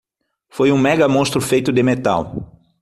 [0.55, 2.21] Foi um mega monstro feito de metal.